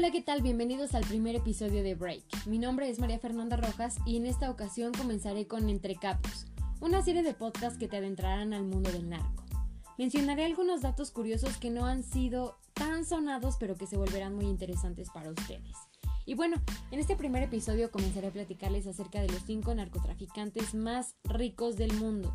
Hola, 0.00 0.12
¿qué 0.12 0.22
tal? 0.22 0.40
Bienvenidos 0.40 0.94
al 0.94 1.04
primer 1.04 1.36
episodio 1.36 1.82
de 1.82 1.94
Break. 1.94 2.46
Mi 2.46 2.56
nombre 2.56 2.88
es 2.88 2.98
María 2.98 3.18
Fernanda 3.18 3.58
Rojas 3.58 3.98
y 4.06 4.16
en 4.16 4.24
esta 4.24 4.50
ocasión 4.50 4.94
comenzaré 4.94 5.46
con 5.46 5.68
Entre 5.68 5.94
Capos, 5.94 6.46
una 6.80 7.02
serie 7.02 7.22
de 7.22 7.34
podcasts 7.34 7.78
que 7.78 7.86
te 7.86 7.98
adentrarán 7.98 8.54
al 8.54 8.64
mundo 8.64 8.90
del 8.90 9.10
narco. 9.10 9.44
Mencionaré 9.98 10.46
algunos 10.46 10.80
datos 10.80 11.10
curiosos 11.10 11.58
que 11.58 11.68
no 11.68 11.84
han 11.84 12.02
sido 12.02 12.56
tan 12.72 13.04
sonados 13.04 13.58
pero 13.60 13.74
que 13.74 13.86
se 13.86 13.98
volverán 13.98 14.34
muy 14.34 14.46
interesantes 14.46 15.10
para 15.10 15.28
ustedes. 15.28 15.76
Y 16.24 16.32
bueno, 16.32 16.56
en 16.90 16.98
este 16.98 17.14
primer 17.14 17.42
episodio 17.42 17.90
comenzaré 17.90 18.28
a 18.28 18.32
platicarles 18.32 18.86
acerca 18.86 19.20
de 19.20 19.28
los 19.28 19.42
5 19.42 19.74
narcotraficantes 19.74 20.74
más 20.74 21.14
ricos 21.24 21.76
del 21.76 21.92
mundo. 21.92 22.34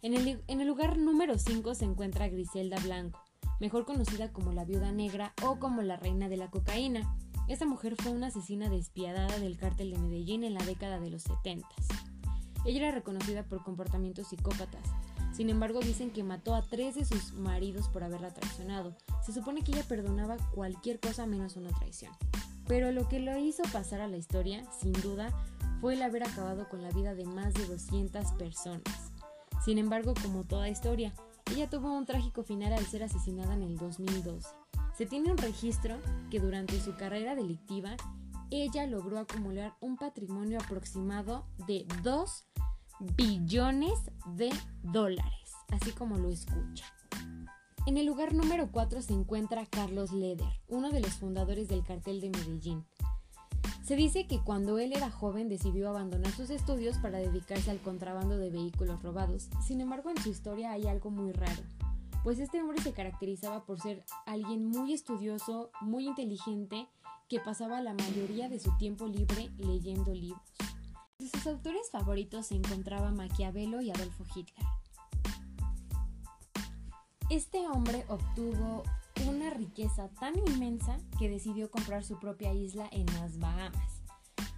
En 0.00 0.14
el, 0.60 0.66
lugar 0.66 0.96
número 0.96 1.36
5 1.36 1.74
se 1.74 1.84
encuentra 1.84 2.28
Griselda 2.28 2.78
Blanco, 2.78 3.20
mejor 3.60 3.84
conocida 3.84 4.32
como 4.32 4.52
la 4.52 4.64
viuda 4.64 4.92
negra 4.92 5.32
o 5.42 5.58
como 5.58 5.82
la 5.82 5.96
reina 5.96 6.28
de 6.28 6.36
la 6.36 6.50
cocaína. 6.50 7.16
Esta 7.48 7.66
mujer 7.66 7.96
fue 7.96 8.12
una 8.12 8.28
asesina 8.28 8.68
despiadada 8.68 9.38
del 9.38 9.56
cártel 9.56 9.90
de 9.92 9.98
Medellín 9.98 10.44
en 10.44 10.54
la 10.54 10.64
década 10.64 10.98
de 10.98 11.10
los 11.10 11.22
70. 11.22 11.66
Ella 12.64 12.88
era 12.88 12.90
reconocida 12.90 13.44
por 13.44 13.62
comportamientos 13.62 14.28
psicópatas. 14.28 14.82
Sin 15.32 15.50
embargo, 15.50 15.80
dicen 15.80 16.10
que 16.10 16.24
mató 16.24 16.54
a 16.54 16.62
tres 16.62 16.94
de 16.96 17.04
sus 17.04 17.34
maridos 17.34 17.88
por 17.88 18.02
haberla 18.02 18.34
traicionado. 18.34 18.96
Se 19.24 19.32
supone 19.32 19.62
que 19.62 19.72
ella 19.72 19.84
perdonaba 19.86 20.36
cualquier 20.52 20.98
cosa 20.98 21.26
menos 21.26 21.56
una 21.56 21.70
traición. 21.70 22.12
Pero 22.66 22.90
lo 22.90 23.08
que 23.08 23.20
lo 23.20 23.38
hizo 23.38 23.62
pasar 23.72 24.00
a 24.00 24.08
la 24.08 24.16
historia, 24.16 24.64
sin 24.80 24.92
duda, 24.92 25.30
fue 25.80 25.94
el 25.94 26.02
haber 26.02 26.24
acabado 26.24 26.68
con 26.68 26.82
la 26.82 26.90
vida 26.90 27.14
de 27.14 27.24
más 27.26 27.54
de 27.54 27.66
200 27.66 28.32
personas. 28.32 29.12
Sin 29.64 29.78
embargo, 29.78 30.14
como 30.22 30.44
toda 30.44 30.68
historia, 30.68 31.12
ella 31.52 31.70
tuvo 31.70 31.92
un 31.92 32.06
trágico 32.06 32.42
final 32.42 32.72
al 32.72 32.86
ser 32.86 33.02
asesinada 33.02 33.54
en 33.54 33.62
el 33.62 33.76
2012. 33.76 34.48
Se 34.96 35.06
tiene 35.06 35.30
un 35.30 35.38
registro 35.38 35.98
que 36.30 36.40
durante 36.40 36.80
su 36.80 36.94
carrera 36.96 37.34
delictiva, 37.34 37.96
ella 38.50 38.86
logró 38.86 39.18
acumular 39.18 39.74
un 39.80 39.96
patrimonio 39.96 40.58
aproximado 40.60 41.46
de 41.66 41.86
2 42.02 42.44
billones 43.16 44.10
de 44.34 44.50
dólares, 44.82 45.52
así 45.70 45.92
como 45.92 46.16
lo 46.16 46.30
escucha. 46.30 46.86
En 47.86 47.98
el 47.98 48.06
lugar 48.06 48.34
número 48.34 48.72
4 48.72 49.00
se 49.00 49.12
encuentra 49.12 49.66
Carlos 49.66 50.12
Leder, 50.12 50.60
uno 50.66 50.90
de 50.90 51.00
los 51.00 51.12
fundadores 51.12 51.68
del 51.68 51.84
cartel 51.84 52.20
de 52.20 52.30
Medellín. 52.30 52.84
Se 53.86 53.94
dice 53.94 54.26
que 54.26 54.40
cuando 54.40 54.80
él 54.80 54.92
era 54.92 55.12
joven 55.12 55.48
decidió 55.48 55.88
abandonar 55.88 56.32
sus 56.32 56.50
estudios 56.50 56.98
para 56.98 57.18
dedicarse 57.18 57.70
al 57.70 57.78
contrabando 57.78 58.36
de 58.36 58.50
vehículos 58.50 59.00
robados. 59.00 59.48
Sin 59.64 59.80
embargo, 59.80 60.10
en 60.10 60.20
su 60.20 60.28
historia 60.28 60.72
hay 60.72 60.88
algo 60.88 61.10
muy 61.10 61.30
raro, 61.30 61.62
pues 62.24 62.40
este 62.40 62.60
hombre 62.60 62.82
se 62.82 62.92
caracterizaba 62.92 63.64
por 63.64 63.80
ser 63.80 64.04
alguien 64.26 64.66
muy 64.66 64.92
estudioso, 64.92 65.70
muy 65.82 66.08
inteligente, 66.08 66.88
que 67.28 67.38
pasaba 67.38 67.80
la 67.80 67.94
mayoría 67.94 68.48
de 68.48 68.58
su 68.58 68.76
tiempo 68.76 69.06
libre 69.06 69.52
leyendo 69.56 70.12
libros. 70.12 70.42
De 71.20 71.28
sus 71.28 71.46
autores 71.46 71.88
favoritos 71.92 72.48
se 72.48 72.56
encontraba 72.56 73.12
Maquiavelo 73.12 73.80
y 73.82 73.92
Adolfo 73.92 74.24
Hitler. 74.34 74.66
Este 77.30 77.68
hombre 77.68 78.04
obtuvo 78.08 78.82
una 79.28 79.50
riqueza 79.50 80.08
tan 80.20 80.34
inmensa 80.48 80.98
que 81.18 81.28
decidió 81.28 81.70
comprar 81.70 82.04
su 82.04 82.18
propia 82.18 82.52
isla 82.52 82.88
en 82.92 83.06
las 83.20 83.38
Bahamas. 83.38 84.02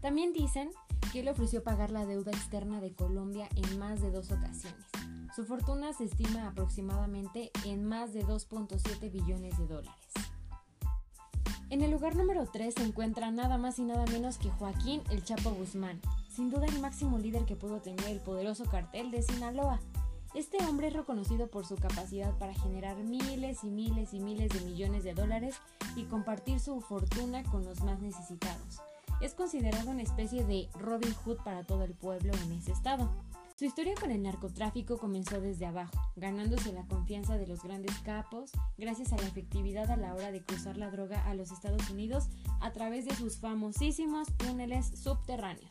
También 0.00 0.32
dicen 0.32 0.70
que 1.12 1.20
él 1.20 1.28
ofreció 1.28 1.62
pagar 1.62 1.90
la 1.90 2.06
deuda 2.06 2.30
externa 2.32 2.80
de 2.80 2.92
Colombia 2.92 3.48
en 3.56 3.78
más 3.78 4.00
de 4.00 4.10
dos 4.10 4.30
ocasiones. 4.30 4.84
Su 5.34 5.44
fortuna 5.44 5.92
se 5.92 6.04
estima 6.04 6.48
aproximadamente 6.48 7.50
en 7.64 7.84
más 7.84 8.12
de 8.12 8.24
2.7 8.24 9.10
billones 9.10 9.56
de 9.58 9.66
dólares. 9.66 9.94
En 11.70 11.82
el 11.82 11.92
lugar 11.92 12.16
número 12.16 12.46
3 12.46 12.74
se 12.74 12.82
encuentra 12.82 13.30
nada 13.30 13.56
más 13.56 13.78
y 13.78 13.84
nada 13.84 14.04
menos 14.06 14.38
que 14.38 14.50
Joaquín 14.50 15.02
El 15.10 15.22
Chapo 15.22 15.50
Guzmán, 15.50 16.00
sin 16.28 16.50
duda 16.50 16.66
el 16.66 16.80
máximo 16.80 17.18
líder 17.18 17.44
que 17.44 17.54
pudo 17.54 17.80
tener 17.80 18.08
el 18.08 18.18
poderoso 18.18 18.64
cartel 18.64 19.12
de 19.12 19.22
Sinaloa. 19.22 19.78
Este 20.32 20.58
hombre 20.64 20.86
es 20.86 20.92
reconocido 20.92 21.48
por 21.48 21.66
su 21.66 21.74
capacidad 21.74 22.38
para 22.38 22.54
generar 22.54 22.96
miles 22.98 23.64
y 23.64 23.70
miles 23.70 24.14
y 24.14 24.20
miles 24.20 24.48
de 24.50 24.60
millones 24.60 25.02
de 25.02 25.12
dólares 25.12 25.56
y 25.96 26.04
compartir 26.04 26.60
su 26.60 26.80
fortuna 26.80 27.42
con 27.42 27.64
los 27.64 27.80
más 27.80 28.00
necesitados. 28.00 28.80
Es 29.20 29.34
considerado 29.34 29.90
una 29.90 30.02
especie 30.02 30.44
de 30.44 30.68
Robin 30.78 31.12
Hood 31.14 31.38
para 31.38 31.64
todo 31.64 31.82
el 31.82 31.94
pueblo 31.94 32.32
en 32.44 32.52
ese 32.52 32.70
estado. 32.70 33.10
Su 33.56 33.64
historia 33.64 33.94
con 34.00 34.12
el 34.12 34.22
narcotráfico 34.22 34.98
comenzó 34.98 35.40
desde 35.40 35.66
abajo, 35.66 36.00
ganándose 36.14 36.72
la 36.72 36.86
confianza 36.86 37.36
de 37.36 37.48
los 37.48 37.62
grandes 37.64 37.98
capos 37.98 38.52
gracias 38.78 39.12
a 39.12 39.16
la 39.16 39.26
efectividad 39.26 39.90
a 39.90 39.96
la 39.96 40.14
hora 40.14 40.30
de 40.30 40.42
cruzar 40.44 40.76
la 40.76 40.90
droga 40.90 41.26
a 41.26 41.34
los 41.34 41.50
Estados 41.50 41.90
Unidos 41.90 42.28
a 42.60 42.70
través 42.72 43.04
de 43.04 43.16
sus 43.16 43.38
famosísimos 43.38 44.28
túneles 44.38 44.86
subterráneos. 44.96 45.68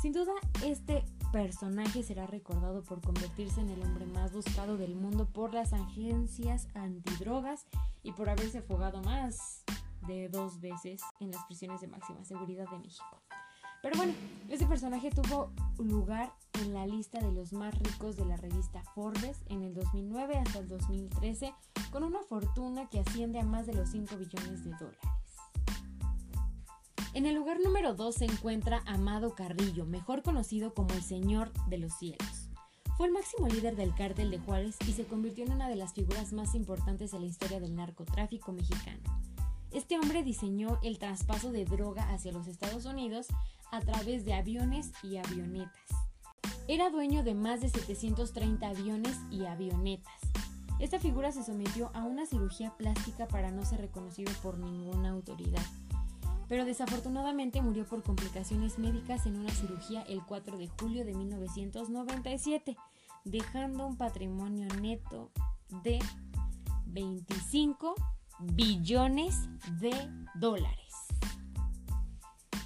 Sin 0.00 0.12
duda, 0.12 0.32
este 0.64 1.04
personaje 1.34 2.04
será 2.04 2.28
recordado 2.28 2.84
por 2.84 3.00
convertirse 3.00 3.60
en 3.60 3.68
el 3.68 3.82
hombre 3.82 4.06
más 4.06 4.32
buscado 4.32 4.76
del 4.76 4.94
mundo 4.94 5.26
por 5.26 5.52
las 5.52 5.72
agencias 5.72 6.68
antidrogas 6.74 7.66
y 8.04 8.12
por 8.12 8.28
haberse 8.28 8.62
fugado 8.62 9.02
más 9.02 9.64
de 10.06 10.28
dos 10.28 10.60
veces 10.60 11.00
en 11.18 11.32
las 11.32 11.44
prisiones 11.46 11.80
de 11.80 11.88
máxima 11.88 12.24
seguridad 12.24 12.70
de 12.70 12.78
México. 12.78 13.20
Pero 13.82 13.96
bueno, 13.96 14.12
este 14.48 14.64
personaje 14.64 15.10
tuvo 15.10 15.50
lugar 15.78 16.32
en 16.62 16.72
la 16.72 16.86
lista 16.86 17.18
de 17.18 17.32
los 17.32 17.52
más 17.52 17.76
ricos 17.80 18.14
de 18.14 18.26
la 18.26 18.36
revista 18.36 18.84
Forbes 18.94 19.42
en 19.48 19.64
el 19.64 19.74
2009 19.74 20.38
hasta 20.38 20.60
el 20.60 20.68
2013 20.68 21.52
con 21.90 22.04
una 22.04 22.22
fortuna 22.22 22.88
que 22.88 23.00
asciende 23.00 23.40
a 23.40 23.44
más 23.44 23.66
de 23.66 23.74
los 23.74 23.88
5 23.88 24.16
billones 24.18 24.62
de 24.62 24.70
dólares. 24.70 25.13
En 27.14 27.26
el 27.26 27.36
lugar 27.36 27.60
número 27.60 27.94
2 27.94 28.12
se 28.12 28.24
encuentra 28.24 28.82
Amado 28.86 29.36
Carrillo, 29.36 29.86
mejor 29.86 30.24
conocido 30.24 30.74
como 30.74 30.92
el 30.94 31.02
Señor 31.02 31.52
de 31.68 31.78
los 31.78 31.92
Cielos. 31.96 32.48
Fue 32.96 33.06
el 33.06 33.12
máximo 33.12 33.46
líder 33.46 33.76
del 33.76 33.94
cártel 33.94 34.32
de 34.32 34.40
Juárez 34.40 34.76
y 34.88 34.94
se 34.94 35.04
convirtió 35.04 35.44
en 35.44 35.52
una 35.52 35.68
de 35.68 35.76
las 35.76 35.94
figuras 35.94 36.32
más 36.32 36.56
importantes 36.56 37.12
de 37.12 37.20
la 37.20 37.26
historia 37.26 37.60
del 37.60 37.76
narcotráfico 37.76 38.50
mexicano. 38.50 38.98
Este 39.70 39.96
hombre 39.96 40.24
diseñó 40.24 40.80
el 40.82 40.98
traspaso 40.98 41.52
de 41.52 41.64
droga 41.64 42.02
hacia 42.12 42.32
los 42.32 42.48
Estados 42.48 42.84
Unidos 42.84 43.28
a 43.70 43.80
través 43.80 44.24
de 44.24 44.34
aviones 44.34 44.90
y 45.04 45.16
avionetas. 45.18 45.86
Era 46.66 46.90
dueño 46.90 47.22
de 47.22 47.34
más 47.34 47.60
de 47.60 47.68
730 47.68 48.66
aviones 48.66 49.20
y 49.30 49.44
avionetas. 49.44 50.20
Esta 50.80 50.98
figura 50.98 51.30
se 51.30 51.44
sometió 51.44 51.92
a 51.94 52.02
una 52.02 52.26
cirugía 52.26 52.76
plástica 52.76 53.28
para 53.28 53.52
no 53.52 53.64
ser 53.64 53.80
reconocido 53.80 54.32
por 54.42 54.58
ninguna 54.58 55.10
autoridad 55.10 55.62
pero 56.48 56.64
desafortunadamente 56.64 57.62
murió 57.62 57.84
por 57.84 58.02
complicaciones 58.02 58.78
médicas 58.78 59.26
en 59.26 59.36
una 59.36 59.50
cirugía 59.50 60.02
el 60.02 60.22
4 60.22 60.58
de 60.58 60.68
julio 60.68 61.04
de 61.04 61.14
1997, 61.14 62.76
dejando 63.24 63.86
un 63.86 63.96
patrimonio 63.96 64.68
neto 64.80 65.30
de 65.82 65.98
25 66.86 67.94
billones 68.40 69.48
de 69.80 69.92
dólares. 70.34 70.84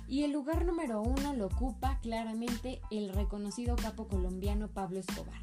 Y 0.09 0.23
el 0.23 0.33
lugar 0.33 0.65
número 0.65 1.03
uno 1.03 1.35
lo 1.35 1.47
ocupa 1.47 1.99
claramente 2.01 2.81
el 2.91 3.13
reconocido 3.13 3.77
capo 3.77 4.09
colombiano 4.09 4.69
Pablo 4.69 5.01
Escobar, 5.01 5.43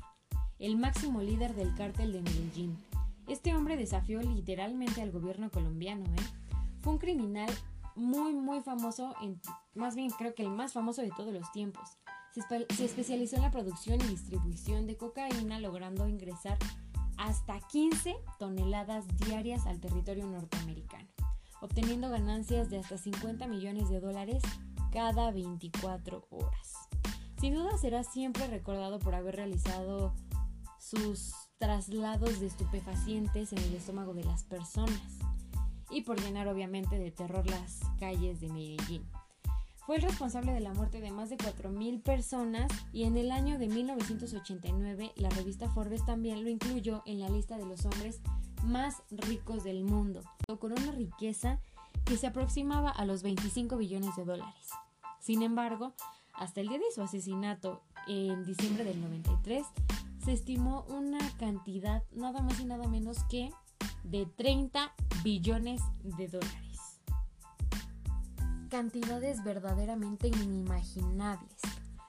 el 0.57 0.75
máximo 0.75 1.21
líder 1.21 1.53
del 1.53 1.75
cártel 1.75 2.11
de 2.11 2.21
Medellín. 2.21 2.77
Este 3.27 3.55
hombre 3.55 3.77
desafió 3.77 4.21
literalmente 4.21 5.01
al 5.01 5.11
gobierno 5.11 5.51
colombiano, 5.51 6.05
¿eh? 6.05 6.23
Fue 6.81 6.93
un 6.93 6.99
criminal 6.99 7.49
muy, 7.95 8.33
muy 8.33 8.61
famoso, 8.61 9.13
en, 9.21 9.39
más 9.73 9.95
bien 9.95 10.09
creo 10.11 10.35
que 10.35 10.43
el 10.43 10.49
más 10.49 10.73
famoso 10.73 11.01
de 11.01 11.11
todos 11.11 11.33
los 11.33 11.51
tiempos. 11.51 11.97
Se, 12.33 12.41
se 12.75 12.85
especializó 12.85 13.37
en 13.37 13.43
la 13.43 13.51
producción 13.51 13.99
y 14.01 14.07
distribución 14.07 14.87
de 14.87 14.97
cocaína, 14.97 15.59
logrando 15.59 16.07
ingresar 16.07 16.57
hasta 17.17 17.59
15 17.59 18.15
toneladas 18.39 19.05
diarias 19.19 19.65
al 19.65 19.79
territorio 19.79 20.25
norteamericano, 20.27 21.07
obteniendo 21.61 22.09
ganancias 22.09 22.69
de 22.69 22.79
hasta 22.79 22.97
50 22.97 23.47
millones 23.47 23.89
de 23.89 24.01
dólares 24.01 24.43
cada 24.91 25.31
24 25.31 26.27
horas. 26.29 26.89
Sin 27.39 27.53
duda 27.53 27.77
será 27.77 28.03
siempre 28.03 28.47
recordado 28.47 28.99
por 28.99 29.15
haber 29.15 29.35
realizado 29.35 30.13
sus 30.79 31.33
traslados 31.57 32.39
de 32.39 32.47
estupefacientes 32.47 33.53
en 33.53 33.59
el 33.59 33.75
estómago 33.75 34.13
de 34.13 34.23
las 34.23 34.43
personas 34.43 35.19
y 35.95 36.01
por 36.01 36.19
llenar 36.19 36.49
obviamente 36.49 36.99
de 36.99 37.09
terror 37.09 37.49
las 37.49 37.79
calles 37.97 38.41
de 38.41 38.49
Medellín. 38.49 39.07
Fue 39.85 39.95
el 39.95 40.01
responsable 40.01 40.51
de 40.51 40.59
la 40.59 40.73
muerte 40.73 40.99
de 40.99 41.11
más 41.11 41.29
de 41.29 41.37
4.000 41.37 42.03
personas 42.03 42.69
y 42.91 43.03
en 43.03 43.15
el 43.15 43.31
año 43.31 43.57
de 43.57 43.69
1989 43.69 45.13
la 45.15 45.29
revista 45.29 45.69
Forbes 45.69 46.05
también 46.05 46.43
lo 46.43 46.49
incluyó 46.49 47.01
en 47.05 47.21
la 47.21 47.29
lista 47.29 47.57
de 47.57 47.65
los 47.65 47.85
hombres 47.85 48.19
más 48.63 49.03
ricos 49.09 49.63
del 49.63 49.85
mundo, 49.85 50.21
con 50.59 50.73
una 50.73 50.91
riqueza 50.91 51.61
que 52.03 52.17
se 52.17 52.27
aproximaba 52.27 52.89
a 52.89 53.05
los 53.05 53.23
25 53.23 53.77
billones 53.77 54.15
de 54.17 54.25
dólares. 54.25 54.69
Sin 55.21 55.43
embargo, 55.43 55.93
hasta 56.33 56.59
el 56.59 56.67
día 56.67 56.79
de 56.79 56.91
su 56.93 57.03
asesinato 57.03 57.83
en 58.07 58.43
diciembre 58.43 58.83
del 58.83 58.99
93, 58.99 59.65
se 60.25 60.33
estimó 60.33 60.83
una 60.89 61.19
cantidad 61.37 62.03
nada 62.11 62.41
más 62.41 62.59
y 62.59 62.65
nada 62.65 62.87
menos 62.87 63.23
que 63.29 63.51
de 64.09 64.25
30 64.25 64.93
billones 65.23 65.81
de 66.03 66.27
dólares. 66.27 66.61
cantidades 68.69 69.41
verdaderamente 69.43 70.27
inimaginables. 70.27 71.61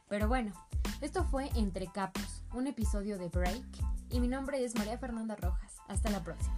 Pero 0.08 0.26
bueno, 0.26 0.52
esto 1.00 1.24
fue 1.24 1.48
Entre 1.54 1.86
Capos, 1.86 2.42
un 2.54 2.66
episodio 2.66 3.18
de 3.18 3.28
Break, 3.28 3.64
y 4.10 4.20
mi 4.20 4.26
nombre 4.26 4.64
es 4.64 4.74
María 4.74 4.98
Fernanda 4.98 5.36
Rojas. 5.36 5.76
Hasta 5.86 6.10
la 6.10 6.24
próxima. 6.24 6.56